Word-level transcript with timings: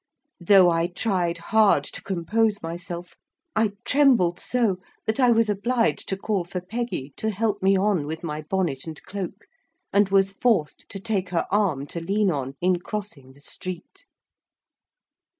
Though 0.39 0.71
I 0.71 0.87
tried 0.87 1.37
hard 1.37 1.83
to 1.83 2.01
compose 2.01 2.63
myself, 2.63 3.15
I 3.55 3.73
trembled 3.85 4.39
so 4.39 4.79
that 5.05 5.19
I 5.19 5.29
was 5.29 5.47
obliged 5.47 6.09
to 6.09 6.17
call 6.17 6.43
for 6.43 6.59
Peggy 6.59 7.13
to 7.17 7.29
help 7.29 7.61
me 7.61 7.77
on 7.77 8.07
with 8.07 8.23
my 8.23 8.41
bonnet 8.41 8.87
and 8.87 8.99
cloak, 9.03 9.45
and 9.93 10.09
was 10.09 10.33
forced 10.33 10.89
to 10.89 10.99
take 10.99 11.29
her 11.29 11.45
arm 11.51 11.85
to 11.85 11.99
lean 12.01 12.31
on, 12.31 12.55
in 12.61 12.79
crossing 12.79 13.33
the 13.33 13.41
street. 13.41 14.05